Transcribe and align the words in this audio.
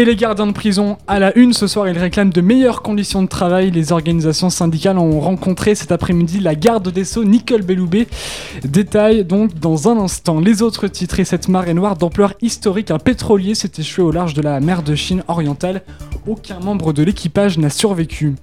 Et 0.00 0.06
les 0.06 0.16
gardiens 0.16 0.46
de 0.46 0.52
prison 0.52 0.96
à 1.06 1.18
la 1.18 1.36
une 1.36 1.52
ce 1.52 1.66
soir, 1.66 1.86
ils 1.86 1.98
réclament 1.98 2.32
de 2.32 2.40
meilleures 2.40 2.80
conditions 2.80 3.22
de 3.22 3.28
travail. 3.28 3.70
Les 3.70 3.92
organisations 3.92 4.48
syndicales 4.48 4.96
ont 4.96 5.20
rencontré 5.20 5.74
cet 5.74 5.92
après-midi 5.92 6.40
la 6.40 6.54
garde 6.54 6.90
des 6.90 7.04
Sceaux 7.04 7.22
Nicole 7.22 7.60
Belloubet. 7.60 8.08
Détail 8.64 9.26
donc 9.26 9.52
dans 9.58 9.90
un 9.90 9.98
instant. 9.98 10.40
Les 10.40 10.62
autres 10.62 10.88
titres 10.88 11.20
et 11.20 11.26
cette 11.26 11.48
marée 11.48 11.74
noire 11.74 11.98
d'ampleur 11.98 12.32
historique, 12.40 12.90
un 12.90 12.98
pétrolier 12.98 13.54
s'est 13.54 13.72
échoué 13.76 14.02
au 14.02 14.10
large 14.10 14.32
de 14.32 14.40
la 14.40 14.58
mer 14.60 14.82
de 14.82 14.94
Chine 14.94 15.22
orientale. 15.28 15.82
Aucun 16.26 16.60
membre 16.60 16.94
de 16.94 17.02
l'équipage 17.02 17.58
n'a 17.58 17.68
survécu. 17.68 18.36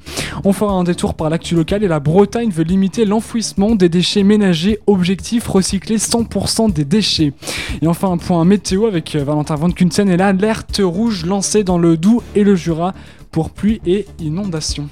On 0.44 0.54
fera 0.54 0.74
un 0.74 0.84
détour 0.84 1.16
par 1.16 1.32
l'actu 1.32 1.56
local 1.56 1.84
et 1.84 1.88
la 1.88 2.00
Bretagne 2.00 2.52
veut 2.52 2.64
limiter 2.64 3.06
l'enfouissement 3.06 3.74
des 3.74 3.90
déchets 3.90 4.24
ménagers. 4.24 4.80
Objectif 4.86 5.48
recycler 5.48 5.98
100% 5.98 6.72
des 6.72 6.86
déchets. 6.86 7.34
Et 7.82 7.88
enfin 7.88 8.12
un 8.12 8.18
point 8.18 8.46
météo 8.46 8.86
avec 8.86 9.16
Valentin 9.16 9.56
Van 9.56 9.72
Kunsen 9.72 10.10
et 10.10 10.18
l'alerte 10.18 10.82
rouge 10.84 11.26
lancée 11.26 11.47
dans 11.56 11.78
le 11.78 11.98
Doubs 11.98 12.22
et 12.36 12.44
le 12.44 12.56
Jura 12.56 12.94
pour 13.32 13.52
pluie 13.52 13.82
et 13.86 14.06
inondations. 14.20 14.90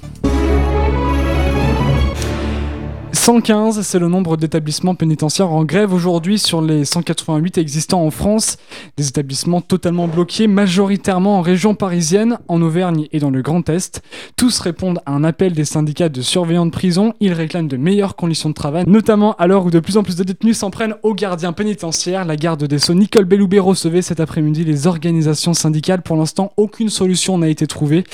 115, 3.26 3.80
c'est 3.80 3.98
le 3.98 4.06
nombre 4.06 4.36
d'établissements 4.36 4.94
pénitentiaires 4.94 5.50
en 5.50 5.64
grève 5.64 5.92
aujourd'hui 5.92 6.38
sur 6.38 6.62
les 6.62 6.84
188 6.84 7.58
existants 7.58 8.04
en 8.04 8.12
France. 8.12 8.56
Des 8.96 9.08
établissements 9.08 9.60
totalement 9.60 10.06
bloqués, 10.06 10.46
majoritairement 10.46 11.38
en 11.38 11.40
région 11.40 11.74
parisienne, 11.74 12.38
en 12.46 12.62
Auvergne 12.62 13.08
et 13.10 13.18
dans 13.18 13.30
le 13.30 13.42
Grand 13.42 13.68
Est. 13.68 14.00
Tous 14.36 14.60
répondent 14.60 15.00
à 15.06 15.10
un 15.10 15.24
appel 15.24 15.54
des 15.54 15.64
syndicats 15.64 16.08
de 16.08 16.22
surveillants 16.22 16.66
de 16.66 16.70
prison. 16.70 17.14
Ils 17.18 17.32
réclament 17.32 17.66
de 17.66 17.76
meilleures 17.76 18.14
conditions 18.14 18.50
de 18.50 18.54
travail, 18.54 18.84
notamment 18.86 19.34
à 19.40 19.48
l'heure 19.48 19.66
où 19.66 19.72
de 19.72 19.80
plus 19.80 19.96
en 19.96 20.04
plus 20.04 20.14
de 20.14 20.22
détenus 20.22 20.58
s'en 20.58 20.70
prennent 20.70 20.94
aux 21.02 21.14
gardiens 21.14 21.52
pénitentiaires. 21.52 22.26
La 22.26 22.36
garde 22.36 22.62
des 22.62 22.78
Sceaux 22.78 22.94
Nicole 22.94 23.24
Belloubet 23.24 23.58
recevait 23.58 24.02
cet 24.02 24.20
après-midi 24.20 24.62
les 24.62 24.86
organisations 24.86 25.52
syndicales. 25.52 26.02
Pour 26.02 26.16
l'instant, 26.16 26.52
aucune 26.56 26.90
solution 26.90 27.38
n'a 27.38 27.48
été 27.48 27.66
trouvée. 27.66 28.04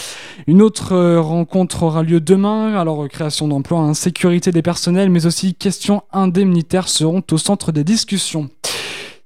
Une 0.46 0.62
autre 0.62 0.94
euh, 0.94 1.20
rencontre 1.20 1.82
aura 1.82 2.02
lieu 2.02 2.20
demain. 2.20 2.74
Alors, 2.76 3.06
création 3.08 3.46
d'emplois, 3.46 3.80
insécurité 3.80 4.52
des 4.52 4.62
personnels 4.62 5.01
mais 5.10 5.26
aussi 5.26 5.54
questions 5.54 6.02
indemnitaires 6.12 6.88
seront 6.88 7.22
au 7.30 7.38
centre 7.38 7.72
des 7.72 7.84
discussions. 7.84 8.50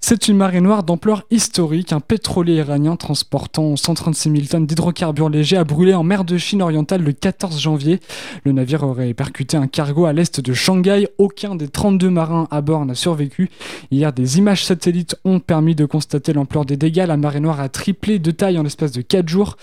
C'est 0.09 0.29
une 0.29 0.37
marée 0.37 0.61
noire 0.61 0.85
d'ampleur 0.85 1.25
historique. 1.33 1.93
Un 1.93 1.99
pétrolier 1.99 2.55
iranien 2.55 2.95
transportant 2.95 3.75
136 3.75 4.31
000 4.31 4.43
tonnes 4.49 4.65
d'hydrocarbures 4.65 5.29
légers 5.29 5.57
a 5.57 5.65
brûlé 5.65 5.95
en 5.95 6.05
mer 6.05 6.25
de 6.25 6.39
Chine 6.39 6.63
orientale 6.63 7.03
le 7.03 7.11
14 7.11 7.61
janvier. 7.61 7.99
Le 8.45 8.53
navire 8.53 8.85
aurait 8.85 9.15
percuté 9.15 9.57
un 9.57 9.67
cargo 9.67 10.05
à 10.05 10.13
l'est 10.13 10.41
de 10.41 10.53
Shanghai. 10.53 11.09
Aucun 11.19 11.57
des 11.57 11.67
32 11.67 12.09
marins 12.09 12.47
à 12.53 12.61
bord 12.61 12.87
n'a 12.87 12.95
survécu. 12.95 13.51
Hier, 13.91 14.13
des 14.13 14.39
images 14.39 14.65
satellites 14.65 15.17
ont 15.25 15.41
permis 15.41 15.75
de 15.75 15.87
constater 15.87 16.33
l'ampleur 16.33 16.65
des 16.67 16.77
dégâts. 16.77 17.05
La 17.09 17.17
marée 17.17 17.41
noire 17.41 17.59
a 17.59 17.69
triplé 17.69 18.21
de 18.21 18.31
taille 18.31 18.59
en 18.59 18.63
l'espace 18.63 18.93
de 18.93 19.03
4 19.03 19.29
jours. 19.29 19.57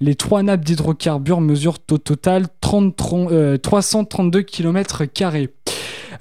Les 0.00 0.14
trois 0.14 0.42
nappes 0.42 0.64
d'hydrocarbures 0.64 1.42
mesurent 1.42 1.76
au 1.90 1.98
total 1.98 2.46
332 2.62 4.40
km. 4.40 5.04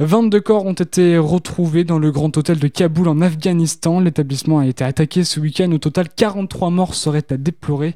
22 0.01 0.39
corps 0.39 0.65
ont 0.65 0.71
été 0.71 1.17
retrouvés 1.17 1.83
dans 1.83 1.99
le 1.99 2.09
Grand 2.09 2.35
Hôtel 2.37 2.57
de 2.57 2.69
Kaboul 2.69 3.09
en 3.09 3.19
Afghanistan. 3.19 3.99
L'établissement 3.99 4.59
a 4.59 4.65
été 4.65 4.85
attaqué 4.85 5.25
ce 5.25 5.41
week-end. 5.41 5.69
Au 5.73 5.77
total, 5.77 6.07
43 6.07 6.69
morts 6.69 6.95
seraient 6.95 7.25
à 7.31 7.35
déplorer. 7.35 7.95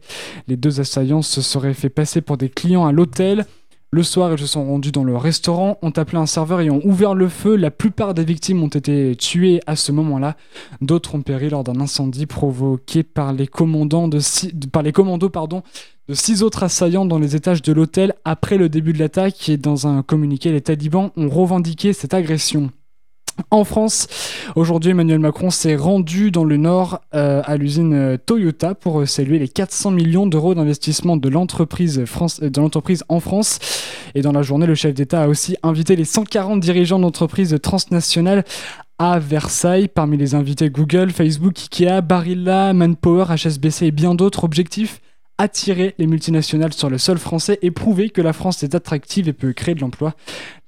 Les 0.50 0.58
deux 0.58 0.82
assaillants 0.82 1.22
se 1.22 1.42
seraient 1.42 1.74
fait 1.74 1.88
passer 1.88 2.20
pour 2.20 2.36
des 2.36 2.50
clients 2.50 2.86
à 2.86 2.92
l'hôtel. 2.92 3.46
Le 3.94 4.04
soir, 4.04 4.34
ils 4.34 4.40
se 4.40 4.48
sont 4.48 4.66
rendus 4.66 4.92
dans 4.92 5.04
le 5.04 5.16
restaurant, 5.16 5.78
ont 5.82 5.92
appelé 5.92 6.18
un 6.18 6.26
serveur 6.26 6.60
et 6.60 6.70
ont 6.70 6.82
ouvert 6.84 7.14
le 7.14 7.30
feu. 7.30 7.56
La 7.56 7.72
plupart 7.72 8.14
des 8.16 8.26
victimes 8.26 8.64
ont 8.64 8.68
été 8.68 9.16
tuées 9.16 9.62
à 9.66 9.76
ce 9.78 9.94
moment-là. 9.94 10.36
D'autres 10.82 11.16
ont 11.16 11.22
péri 11.22 11.50
lors 11.52 11.64
d'un 11.64 11.80
incendie 11.80 12.26
provoqué 12.26 13.04
par 13.04 13.32
les, 13.34 13.48
commandos 13.48 15.30
pardon, 15.30 15.62
de 16.10 16.14
six 16.14 16.44
autres 16.44 16.64
assaillants 16.64 17.06
dans 17.06 17.20
les 17.20 17.36
étages 17.36 17.62
de 17.62 17.72
l'hôtel 17.72 18.14
après 18.26 18.58
le 18.58 18.70
début 18.70 18.94
de 18.94 19.00
l'attaque. 19.00 19.50
Et 19.50 19.58
dans 19.58 19.88
un 19.88 20.04
communiqué, 20.04 20.52
les 20.52 20.62
talibans 20.62 21.12
ont 21.16 21.30
revendiqué 21.30 21.94
cette 21.94 22.14
agression. 22.14 22.72
En 23.50 23.64
France, 23.64 24.08
aujourd'hui, 24.56 24.92
Emmanuel 24.92 25.18
Macron 25.18 25.50
s'est 25.50 25.76
rendu 25.76 26.30
dans 26.30 26.44
le 26.44 26.58
Nord 26.58 27.02
euh, 27.16 27.42
à 27.46 27.58
l'usine 27.58 27.94
euh, 27.94 28.18
Toyota 28.24 28.76
pour 28.76 29.02
euh, 29.02 29.06
saluer 29.08 29.40
les 29.40 29.48
400 29.48 29.90
millions 29.90 30.28
d'euros 30.28 30.54
d'investissement 30.54 31.18
de 31.18 31.30
l'entreprise 31.30 32.04
en 33.10 33.20
France. 33.20 33.60
Et 34.14 34.22
dans 34.22 34.34
la 34.34 34.44
journée, 34.44 34.68
le 34.68 34.76
chef 34.76 34.94
d'État 34.94 35.24
a 35.24 35.28
aussi 35.28 35.58
invité 35.64 35.96
les 35.96 36.06
140 36.06 36.60
dirigeants 36.60 37.00
d'entreprises 37.00 37.58
transnationales 37.62 38.44
à 39.00 39.18
Versailles. 39.18 39.88
Parmi 39.88 40.18
les 40.18 40.36
invités, 40.36 40.70
Google, 40.70 41.10
Facebook, 41.10 41.58
Ikea, 41.58 42.02
Barilla, 42.02 42.74
Manpower, 42.74 43.26
HSBC 43.36 43.88
et 43.88 43.92
bien 43.92 44.14
d'autres. 44.14 44.44
Objectifs 44.44 45.02
attirer 45.44 45.94
les 45.98 46.08
multinationales 46.08 46.72
sur 46.72 46.90
le 46.90 46.98
sol 46.98 47.18
français 47.18 47.60
et 47.62 47.70
prouver 47.70 48.10
que 48.10 48.22
la 48.22 48.32
France 48.32 48.64
est 48.64 48.76
attractive 48.76 49.28
et 49.28 49.34
peut 49.34 49.52
créer 49.52 49.76
de 49.76 49.82
l'emploi. 49.82 50.16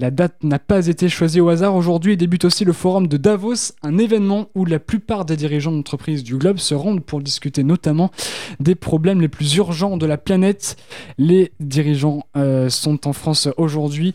La 0.01 0.11
date 0.11 0.43
n'a 0.43 0.59
pas 0.59 0.87
été 0.87 1.07
choisie 1.07 1.39
au 1.39 1.47
hasard. 1.47 1.77
Aujourd'hui 1.77 2.17
débute 2.17 2.43
aussi 2.43 2.65
le 2.65 2.73
forum 2.73 3.07
de 3.07 3.15
Davos, 3.15 3.71
un 3.83 3.97
événement 3.97 4.49
où 4.53 4.65
la 4.65 4.79
plupart 4.79 5.23
des 5.23 5.37
dirigeants 5.37 5.71
d'entreprises 5.71 6.25
du 6.25 6.35
globe 6.35 6.57
se 6.57 6.75
rendent 6.75 7.05
pour 7.05 7.21
discuter 7.21 7.63
notamment 7.63 8.11
des 8.59 8.75
problèmes 8.75 9.21
les 9.21 9.29
plus 9.29 9.55
urgents 9.55 9.95
de 9.95 10.05
la 10.05 10.17
planète. 10.17 10.75
Les 11.17 11.53
dirigeants 11.61 12.25
euh, 12.35 12.69
sont 12.69 13.07
en 13.07 13.13
France 13.13 13.47
aujourd'hui. 13.55 14.13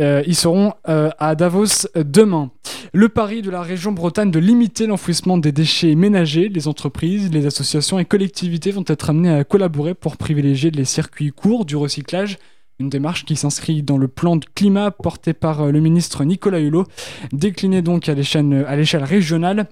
Euh, 0.00 0.22
ils 0.26 0.36
seront 0.36 0.74
euh, 0.88 1.10
à 1.18 1.34
Davos 1.34 1.86
demain. 1.94 2.50
Le 2.92 3.08
pari 3.08 3.42
de 3.42 3.50
la 3.50 3.62
région 3.62 3.92
Bretagne 3.92 4.30
de 4.30 4.38
limiter 4.38 4.86
l'enfouissement 4.86 5.38
des 5.38 5.52
déchets 5.52 5.94
ménagers, 5.94 6.48
les 6.48 6.68
entreprises, 6.68 7.32
les 7.32 7.46
associations 7.46 7.98
et 7.98 8.04
collectivités 8.04 8.70
vont 8.70 8.84
être 8.86 9.10
amenées 9.10 9.32
à 9.32 9.44
collaborer 9.44 9.94
pour 9.94 10.16
privilégier 10.16 10.70
les 10.70 10.84
circuits 10.84 11.30
courts 11.30 11.64
du 11.64 11.76
recyclage. 11.76 12.38
Une 12.78 12.90
démarche 12.90 13.24
qui 13.24 13.36
s'inscrit 13.36 13.82
dans 13.82 13.98
le 13.98 14.08
plan 14.08 14.36
de 14.36 14.44
climat 14.54 14.90
porté 14.90 15.32
par 15.32 15.62
euh, 15.62 15.70
le 15.70 15.80
ministre 15.80 16.24
Nicolas 16.24 16.60
Hulot, 16.60 16.84
décliné 17.32 17.80
donc 17.80 18.08
à 18.08 18.14
l'échelle 18.14 19.04
régionale. 19.04 19.68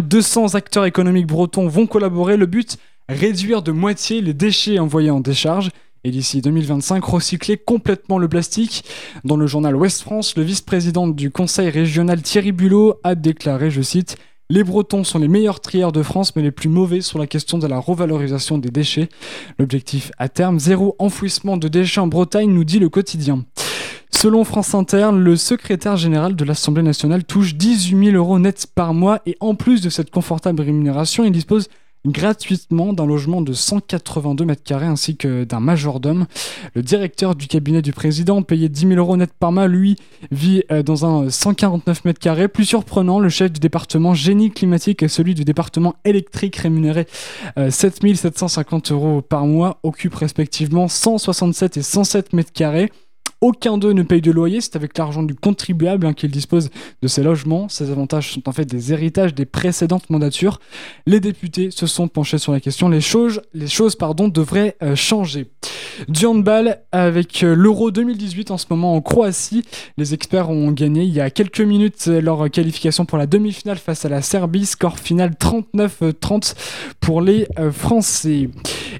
200 0.00 0.54
acteurs 0.54 0.84
économiques 0.84 1.26
bretons 1.26 1.68
vont 1.68 1.86
collaborer. 1.86 2.36
Le 2.36 2.46
but 2.46 2.78
réduire 3.08 3.62
de 3.62 3.72
moitié 3.72 4.20
les 4.20 4.34
déchets 4.34 4.78
envoyés 4.78 5.10
en 5.10 5.20
décharge 5.20 5.70
et 6.04 6.10
d'ici 6.10 6.40
2025 6.40 7.02
recycler 7.02 7.56
complètement 7.56 8.18
le 8.18 8.28
plastique. 8.28 8.84
Dans 9.24 9.36
le 9.36 9.46
journal 9.46 9.74
Ouest 9.74 10.02
France, 10.02 10.36
le 10.36 10.42
vice-président 10.42 11.08
du 11.08 11.30
conseil 11.30 11.70
régional 11.70 12.22
Thierry 12.22 12.52
Bulot 12.52 13.00
a 13.02 13.14
déclaré, 13.14 13.70
je 13.70 13.82
cite, 13.82 14.16
les 14.50 14.62
Bretons 14.62 15.04
sont 15.04 15.18
les 15.18 15.28
meilleurs 15.28 15.60
trieurs 15.60 15.90
de 15.90 16.02
France, 16.02 16.36
mais 16.36 16.42
les 16.42 16.50
plus 16.50 16.68
mauvais 16.68 17.00
sur 17.00 17.18
la 17.18 17.26
question 17.26 17.56
de 17.56 17.66
la 17.66 17.78
revalorisation 17.78 18.58
des 18.58 18.70
déchets. 18.70 19.08
L'objectif 19.58 20.12
à 20.18 20.28
terme, 20.28 20.58
zéro 20.58 20.94
enfouissement 20.98 21.56
de 21.56 21.66
déchets 21.66 22.02
en 22.02 22.06
Bretagne, 22.08 22.50
nous 22.50 22.64
dit 22.64 22.78
le 22.78 22.90
quotidien. 22.90 23.46
Selon 24.10 24.44
France 24.44 24.74
Inter, 24.74 25.10
le 25.12 25.36
secrétaire 25.36 25.96
général 25.96 26.36
de 26.36 26.44
l'Assemblée 26.44 26.82
nationale 26.82 27.24
touche 27.24 27.54
18 27.54 28.10
000 28.12 28.16
euros 28.16 28.38
nets 28.38 28.66
par 28.66 28.92
mois 28.92 29.20
et 29.24 29.36
en 29.40 29.54
plus 29.54 29.80
de 29.80 29.88
cette 29.88 30.10
confortable 30.10 30.62
rémunération, 30.62 31.24
il 31.24 31.32
dispose 31.32 31.68
gratuitement 32.06 32.92
d'un 32.92 33.06
logement 33.06 33.40
de 33.40 33.52
182 33.52 34.44
mètres 34.44 34.62
carrés 34.62 34.86
ainsi 34.86 35.16
que 35.16 35.44
d'un 35.44 35.60
majordome. 35.60 36.26
Le 36.74 36.82
directeur 36.82 37.34
du 37.34 37.46
cabinet 37.46 37.82
du 37.82 37.92
président, 37.92 38.42
payé 38.42 38.68
10 38.68 38.88
000 38.88 38.92
euros 38.94 39.16
net 39.16 39.30
par 39.38 39.52
mois, 39.52 39.68
lui, 39.68 39.96
vit 40.30 40.62
euh, 40.70 40.82
dans 40.82 41.06
un 41.06 41.30
149 41.30 42.04
mètres 42.04 42.20
carrés. 42.20 42.48
Plus 42.48 42.64
surprenant, 42.64 43.20
le 43.20 43.28
chef 43.28 43.52
du 43.52 43.60
département 43.60 44.14
génie 44.14 44.50
climatique 44.50 45.02
et 45.02 45.08
celui 45.08 45.34
du 45.34 45.44
département 45.44 45.94
électrique 46.04 46.56
rémunéré 46.56 47.06
7 47.56 48.04
euh, 48.04 48.14
750 48.14 48.92
euros 48.92 49.22
par 49.22 49.46
mois 49.46 49.78
occupent 49.82 50.14
respectivement 50.14 50.88
167 50.88 51.78
et 51.78 51.82
107 51.82 52.32
mètres 52.32 52.52
carrés. 52.52 52.90
Aucun 53.44 53.76
d'eux 53.76 53.92
ne 53.92 54.02
paye 54.02 54.22
de 54.22 54.30
loyer, 54.30 54.62
c'est 54.62 54.74
avec 54.74 54.96
l'argent 54.96 55.22
du 55.22 55.34
contribuable 55.34 56.06
hein, 56.06 56.14
qu'il 56.14 56.30
dispose 56.30 56.70
de 57.02 57.08
ces 57.08 57.22
logements. 57.22 57.68
Ces 57.68 57.90
avantages 57.90 58.32
sont 58.32 58.48
en 58.48 58.52
fait 58.52 58.64
des 58.64 58.90
héritages 58.90 59.34
des 59.34 59.44
précédentes 59.44 60.08
mandatures. 60.08 60.60
Les 61.04 61.20
députés 61.20 61.70
se 61.70 61.86
sont 61.86 62.08
penchés 62.08 62.38
sur 62.38 62.52
la 62.52 62.60
question. 62.60 62.88
Les 62.88 63.02
choses, 63.02 63.42
les 63.52 63.66
choses 63.66 63.96
pardon, 63.96 64.28
devraient 64.28 64.78
euh, 64.82 64.96
changer. 64.96 65.50
Du 66.08 66.24
handball 66.24 66.78
avec 66.90 67.42
euh, 67.42 67.54
l'Euro 67.54 67.90
2018 67.90 68.50
en 68.50 68.56
ce 68.56 68.64
moment 68.70 68.94
en 68.94 69.02
Croatie. 69.02 69.62
Les 69.98 70.14
experts 70.14 70.48
ont 70.48 70.70
gagné 70.70 71.02
il 71.02 71.12
y 71.12 71.20
a 71.20 71.28
quelques 71.28 71.60
minutes 71.60 72.06
euh, 72.08 72.22
leur 72.22 72.50
qualification 72.50 73.04
pour 73.04 73.18
la 73.18 73.26
demi-finale 73.26 73.76
face 73.76 74.06
à 74.06 74.08
la 74.08 74.22
Serbie. 74.22 74.64
Score 74.64 74.98
final 74.98 75.32
39-30 75.38 76.54
pour 76.98 77.20
les 77.20 77.46
Français. 77.72 78.48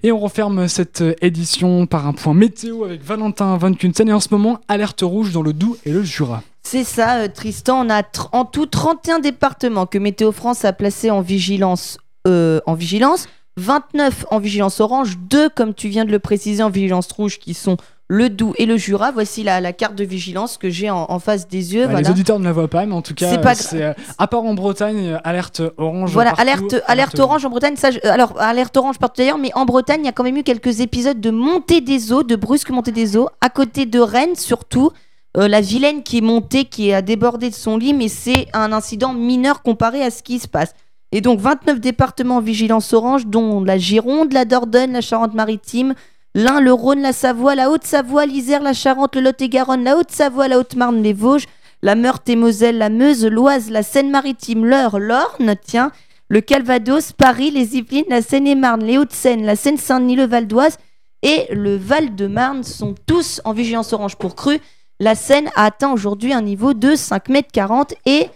Et 0.02 0.12
on 0.12 0.19
referme 0.19 0.69
cette 0.69 1.02
édition 1.23 1.87
par 1.87 2.06
un 2.06 2.12
point 2.12 2.35
météo 2.35 2.85
avec 2.85 3.02
Valentin 3.02 3.56
Van 3.56 3.73
Kunten. 3.73 4.11
Et 4.11 4.12
en 4.12 4.20
ce 4.20 4.33
alerte 4.69 5.02
rouge 5.02 5.32
dans 5.32 5.42
le 5.42 5.52
Doubs 5.52 5.76
et 5.84 5.92
le 5.92 6.02
Jura. 6.02 6.42
C'est 6.62 6.84
ça, 6.84 7.19
euh, 7.19 7.28
Tristan. 7.28 7.86
On 7.86 7.90
a 7.90 8.02
en 8.32 8.44
tout 8.44 8.66
31 8.66 9.19
départements 9.19 9.86
que 9.86 9.98
Météo 9.98 10.32
France 10.32 10.64
a 10.64 10.72
placés 10.72 11.10
en 11.10 11.20
vigilance. 11.20 11.98
Euh, 12.26 12.60
en 12.64 12.72
vigilance 12.72 13.28
29 13.56 14.26
en 14.30 14.38
vigilance 14.38 14.80
orange, 14.80 15.16
2 15.18 15.48
comme 15.48 15.74
tu 15.74 15.88
viens 15.88 16.04
de 16.04 16.10
le 16.10 16.18
préciser 16.18 16.62
en 16.62 16.70
vigilance 16.70 17.10
rouge 17.12 17.38
qui 17.38 17.54
sont 17.54 17.76
le 18.08 18.28
Doubs 18.28 18.52
et 18.58 18.66
le 18.66 18.76
Jura. 18.76 19.12
Voici 19.12 19.42
la, 19.44 19.60
la 19.60 19.72
carte 19.72 19.94
de 19.94 20.04
vigilance 20.04 20.58
que 20.58 20.68
j'ai 20.68 20.90
en, 20.90 21.06
en 21.08 21.18
face 21.18 21.48
des 21.48 21.74
yeux. 21.74 21.84
Voilà. 21.84 22.00
Les 22.02 22.10
auditeurs 22.10 22.38
ne 22.38 22.44
la 22.44 22.52
voient 22.52 22.68
pas, 22.68 22.84
mais 22.84 22.92
en 22.94 23.00
tout 23.02 23.14
cas, 23.14 23.38
pas 23.38 23.54
euh, 23.74 23.94
à 24.18 24.26
part 24.26 24.42
en 24.44 24.54
Bretagne, 24.54 25.06
euh, 25.14 25.18
alerte 25.24 25.62
orange. 25.78 26.10
Voilà, 26.12 26.32
partout, 26.32 26.42
alerte, 26.42 26.74
alerte 26.86 27.18
orange 27.20 27.44
en 27.46 27.50
Bretagne. 27.50 27.76
Ça, 27.76 27.90
je- 27.90 27.98
euh, 28.04 28.10
alors, 28.12 28.38
alerte 28.40 28.76
orange 28.76 28.98
partout 28.98 29.18
d'ailleurs, 29.22 29.38
mais 29.38 29.50
en 29.54 29.64
Bretagne, 29.64 30.00
il 30.02 30.06
y 30.06 30.08
a 30.08 30.12
quand 30.12 30.24
même 30.24 30.36
eu 30.36 30.42
quelques 30.42 30.80
épisodes 30.80 31.20
de 31.20 31.30
montée 31.30 31.80
des 31.80 32.12
eaux, 32.12 32.22
de 32.24 32.36
brusque 32.36 32.70
montée 32.70 32.92
des 32.92 33.16
eaux, 33.16 33.28
à 33.40 33.48
côté 33.48 33.86
de 33.86 34.00
Rennes 34.00 34.36
surtout. 34.36 34.90
Euh, 35.36 35.48
la 35.48 35.60
Vilaine 35.60 36.02
qui 36.04 36.18
est 36.18 36.20
montée, 36.20 36.64
qui 36.66 36.92
a 36.92 37.02
débordé 37.02 37.50
de 37.50 37.54
son 37.56 37.76
lit, 37.76 37.92
mais 37.94 38.06
c'est 38.08 38.46
un 38.52 38.72
incident 38.72 39.12
mineur 39.14 39.62
comparé 39.62 40.02
à 40.04 40.10
ce 40.10 40.22
qui 40.22 40.38
se 40.38 40.46
passe. 40.46 40.74
Et 41.14 41.20
donc 41.20 41.38
29 41.38 41.78
départements 41.78 42.38
en 42.38 42.40
vigilance 42.40 42.93
orange, 42.93 43.28
dont 43.28 43.62
la 43.62 43.78
Gironde, 43.78 44.32
la 44.32 44.44
Dordogne, 44.44 44.90
la 44.90 45.00
Charente-Maritime, 45.00 45.94
l'Ain, 46.34 46.58
le 46.58 46.72
Rhône, 46.72 47.02
la 47.02 47.12
Savoie, 47.12 47.55
la 47.55 47.70
Haute-Savoie, 47.70 48.26
l'Isère, 48.26 48.61
la 48.61 48.72
Charente, 48.72 49.14
le 49.14 49.22
Lot-et-Garonne, 49.22 49.84
la 49.84 49.96
Haute-Savoie, 49.96 50.49
la 50.49 50.58
Haute-Marne, 50.58 51.00
les 51.05 51.12
Vosges, 51.12 51.46
la 51.82 51.94
Meurthe 51.94 52.28
et 52.31 52.34
Moselle, 52.34 52.78
la 52.78 52.88
Meuse, 52.88 53.25
l'Oise, 53.25 53.70
la 53.70 53.84
Seine-Maritime, 53.84 54.66
l'Eure, 54.66 54.99
l'Orne, 54.99 55.55
tiens, 55.64 55.93
le 56.28 56.40
Calvados, 56.40 57.12
Paris, 57.12 57.52
les 57.52 57.76
Yvelines, 57.76 58.06
la 58.08 58.20
Seine-et-Marne, 58.20 58.82
les 58.82 58.99
Hauts-de-Seine, 58.99 59.46
la 59.46 59.55
Seine-Saint-Denis, 59.55 60.16
le 60.16 60.26
Val 60.26 60.49
d'Oise 60.49 60.78
et 61.22 61.46
le 61.52 61.76
Val-de-Marne 61.76 62.64
sont 62.64 62.96
tous 63.06 63.40
en 63.44 63.52
vigilance 63.52 63.93
orange 63.93 64.16
pour 64.16 64.34
cru. 64.34 64.58
La 64.99 65.14
Seine 65.14 65.49
a 65.55 65.66
atteint 65.66 65.93
aujourd'hui 65.93 66.32
un 66.32 66.43
niveau 66.43 66.75
de 66.75 66.96
5 66.96 67.28
mètres 67.28 67.52
40 67.52 67.94
et 68.05 68.26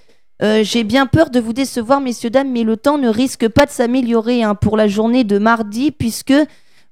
euh, 0.43 0.63
j'ai 0.63 0.85
bien 0.85 1.07
peur 1.07 1.31
de 1.31 1.41
vous 1.41 1.53
décevoir, 1.53 2.01
messieurs, 2.01 2.31
dames, 2.31 2.53
mais 2.53 2.63
le 2.63 2.77
temps 2.77 2.99
ne 2.99 3.09
risque 3.09 3.49
pas 3.49 3.67
de 3.67 3.71
s'améliorer 3.71 4.43
hein, 4.43 4.55
pour 4.55 4.77
la 4.77 4.87
journée 4.87 5.25
de 5.25 5.39
mardi 5.39 5.91
puisque 5.91 6.35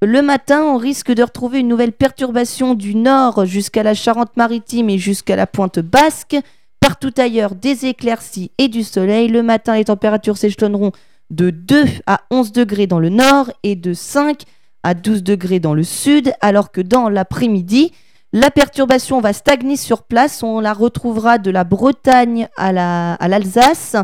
le 0.02 0.20
matin, 0.20 0.62
on 0.62 0.76
risque 0.76 1.12
de 1.12 1.22
retrouver 1.22 1.60
une 1.60 1.68
nouvelle 1.68 1.92
perturbation 1.92 2.74
du 2.74 2.94
nord 2.94 3.46
jusqu'à 3.46 3.82
la 3.82 3.94
Charente-Maritime 3.94 4.90
et 4.90 4.98
jusqu'à 4.98 5.36
la 5.36 5.46
pointe 5.46 5.78
basque. 5.78 6.36
Partout 6.80 7.14
ailleurs, 7.16 7.54
des 7.54 7.86
éclaircies 7.86 8.50
et 8.58 8.68
du 8.68 8.82
soleil. 8.82 9.28
Le 9.28 9.42
matin, 9.42 9.74
les 9.74 9.86
températures 9.86 10.36
s'échelonneront 10.36 10.92
de 11.30 11.48
2 11.48 11.84
à 12.06 12.20
11 12.30 12.52
degrés 12.52 12.86
dans 12.86 12.98
le 12.98 13.08
nord 13.08 13.50
et 13.62 13.74
de 13.74 13.94
5 13.94 14.42
à 14.82 14.92
12 14.92 15.22
degrés 15.22 15.60
dans 15.60 15.74
le 15.74 15.82
sud, 15.82 16.32
alors 16.42 16.70
que 16.70 16.80
dans 16.80 17.08
l'après-midi, 17.08 17.92
la 18.32 18.50
perturbation 18.50 19.20
va 19.20 19.32
stagner 19.32 19.76
sur 19.76 20.02
place. 20.02 20.42
On 20.42 20.60
la 20.60 20.72
retrouvera 20.72 21.38
de 21.38 21.50
la 21.50 21.64
Bretagne 21.64 22.48
à 22.56 22.72
la- 22.72 23.14
à 23.14 23.28
l'Alsace, 23.28 23.96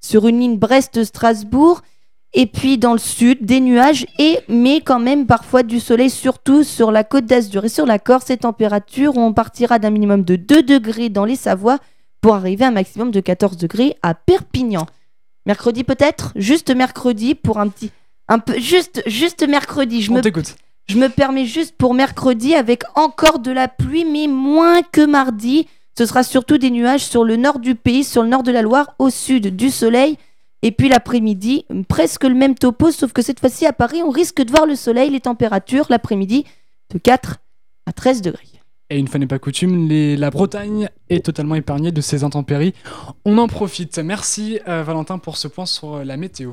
sur 0.00 0.26
une 0.28 0.38
ligne 0.40 0.58
Brest-Strasbourg. 0.58 1.82
Et 2.32 2.46
puis 2.46 2.78
dans 2.78 2.92
le 2.92 2.98
sud, 3.00 3.44
des 3.44 3.58
nuages, 3.58 4.06
et, 4.20 4.38
mais 4.48 4.80
quand 4.80 5.00
même 5.00 5.26
parfois 5.26 5.64
du 5.64 5.80
soleil, 5.80 6.10
surtout 6.10 6.62
sur 6.62 6.92
la 6.92 7.02
côte 7.02 7.26
d'Azur 7.26 7.64
et 7.64 7.68
sur 7.68 7.86
la 7.86 7.98
Corse. 7.98 8.26
Ces 8.26 8.36
températures, 8.36 9.16
on 9.16 9.32
partira 9.32 9.80
d'un 9.80 9.90
minimum 9.90 10.22
de 10.22 10.36
2 10.36 10.62
degrés 10.62 11.08
dans 11.08 11.24
les 11.24 11.34
Savoies 11.34 11.78
pour 12.20 12.36
arriver 12.36 12.64
à 12.64 12.68
un 12.68 12.72
maximum 12.72 13.10
de 13.10 13.18
14 13.18 13.56
degrés 13.56 13.96
à 14.02 14.14
Perpignan. 14.14 14.86
Mercredi 15.44 15.82
peut-être? 15.82 16.32
Juste 16.36 16.70
mercredi 16.74 17.34
pour 17.34 17.58
un 17.58 17.66
petit... 17.68 17.90
Un 18.28 18.38
peu, 18.38 18.56
juste, 18.60 19.02
juste 19.06 19.42
mercredi. 19.48 20.00
Je 20.02 20.12
On 20.12 20.14
me 20.14 20.20
t'écoute. 20.20 20.54
Je 20.88 20.96
me 20.96 21.08
permets 21.08 21.46
juste 21.46 21.76
pour 21.76 21.94
mercredi 21.94 22.54
avec 22.54 22.82
encore 22.96 23.38
de 23.38 23.52
la 23.52 23.68
pluie, 23.68 24.04
mais 24.04 24.26
moins 24.26 24.82
que 24.82 25.04
mardi. 25.04 25.68
Ce 25.96 26.06
sera 26.06 26.22
surtout 26.22 26.58
des 26.58 26.70
nuages 26.70 27.04
sur 27.04 27.24
le 27.24 27.36
nord 27.36 27.58
du 27.58 27.74
pays, 27.74 28.04
sur 28.04 28.22
le 28.22 28.28
nord 28.28 28.42
de 28.42 28.50
la 28.50 28.62
Loire, 28.62 28.94
au 28.98 29.10
sud 29.10 29.54
du 29.54 29.70
soleil. 29.70 30.16
Et 30.62 30.72
puis 30.72 30.88
l'après-midi, 30.88 31.64
presque 31.88 32.24
le 32.24 32.34
même 32.34 32.54
topo, 32.54 32.90
sauf 32.90 33.12
que 33.12 33.22
cette 33.22 33.40
fois-ci 33.40 33.66
à 33.66 33.72
Paris, 33.72 34.02
on 34.02 34.10
risque 34.10 34.42
de 34.42 34.50
voir 34.50 34.66
le 34.66 34.74
soleil, 34.74 35.10
les 35.10 35.20
températures 35.20 35.86
l'après-midi 35.88 36.44
de 36.92 36.98
4 36.98 37.36
à 37.86 37.92
13 37.92 38.20
degrés. 38.22 38.46
Et 38.90 38.98
une 38.98 39.06
fois 39.06 39.20
n'est 39.20 39.26
pas 39.26 39.38
coutume, 39.38 39.88
la 39.88 40.30
Bretagne 40.30 40.88
est 41.08 41.24
totalement 41.24 41.54
épargnée 41.54 41.92
de 41.92 42.00
ces 42.00 42.24
intempéries. 42.24 42.74
On 43.24 43.38
en 43.38 43.46
profite. 43.46 43.98
Merci 43.98 44.58
euh, 44.66 44.82
Valentin 44.82 45.18
pour 45.18 45.36
ce 45.36 45.46
point 45.46 45.66
sur 45.66 46.04
la 46.04 46.16
météo. 46.16 46.52